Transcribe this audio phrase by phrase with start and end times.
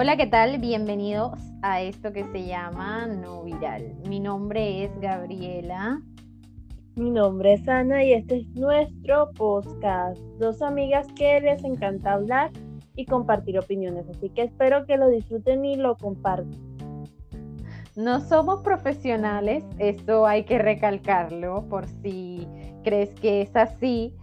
[0.00, 0.58] Hola, ¿qué tal?
[0.58, 3.96] Bienvenidos a esto que se llama No Viral.
[4.08, 6.00] Mi nombre es Gabriela.
[6.94, 10.20] Mi nombre es Ana y este es nuestro podcast.
[10.38, 12.52] Dos amigas que les encanta hablar
[12.94, 16.78] y compartir opiniones, así que espero que lo disfruten y lo compartan.
[17.96, 22.46] No somos profesionales, eso hay que recalcarlo por si
[22.84, 24.14] crees que es así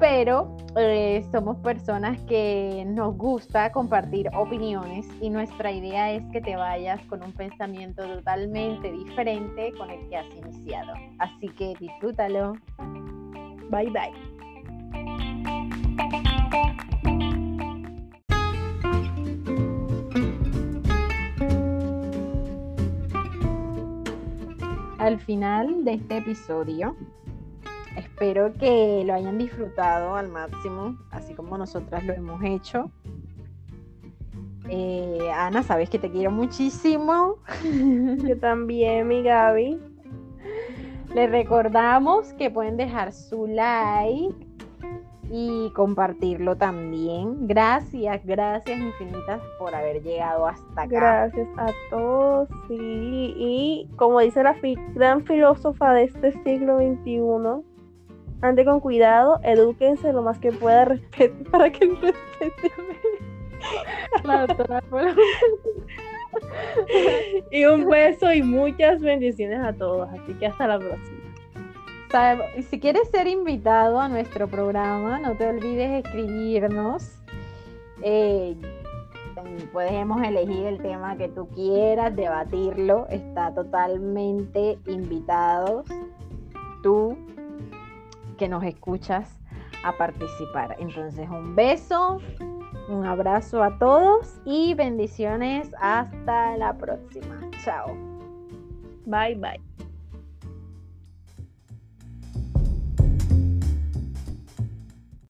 [0.00, 6.56] pero eh, somos personas que nos gusta compartir opiniones y nuestra idea es que te
[6.56, 10.92] vayas con un pensamiento totalmente diferente con el que has iniciado.
[11.18, 12.54] Así que disfrútalo.
[13.70, 14.38] Bye bye.
[24.98, 26.96] Al final de este episodio
[27.98, 32.92] Espero que lo hayan disfrutado al máximo, así como nosotras lo hemos hecho.
[34.68, 37.38] Eh, Ana, sabes que te quiero muchísimo.
[38.24, 39.78] Yo también, mi Gaby.
[41.12, 44.46] Les recordamos que pueden dejar su like
[45.28, 47.48] y compartirlo también.
[47.48, 50.86] Gracias, gracias infinitas por haber llegado hasta acá.
[50.86, 52.76] Gracias a todos, sí.
[53.36, 54.54] Y como dice la
[54.94, 57.77] gran filósofa de este siglo XXI,
[58.40, 60.86] ande con cuidado, edúquense lo más que pueda,
[61.50, 62.72] para que respeten.
[67.50, 70.08] y un beso y muchas bendiciones a todos.
[70.10, 71.18] Así que hasta la próxima.
[72.70, 77.18] Si quieres ser invitado a nuestro programa, no te olvides escribirnos.
[78.02, 78.56] Eh,
[79.72, 83.06] podemos elegir el tema que tú quieras, debatirlo.
[83.08, 85.86] Está totalmente invitados.
[86.82, 87.16] Tú
[88.38, 89.38] que nos escuchas
[89.84, 90.76] a participar.
[90.78, 92.20] Entonces, un beso,
[92.88, 97.40] un abrazo a todos y bendiciones hasta la próxima.
[97.62, 97.94] Chao.
[99.04, 99.67] Bye bye.